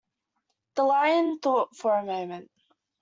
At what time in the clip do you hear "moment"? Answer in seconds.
2.03-2.49